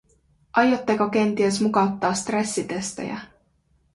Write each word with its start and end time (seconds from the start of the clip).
Aiotteko 0.61 1.07
kenties 1.15 1.59
mukauttaa 1.65 2.13
stressitestejä? 2.13 3.17